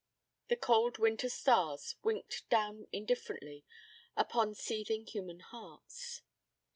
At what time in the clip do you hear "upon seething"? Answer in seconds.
4.17-5.05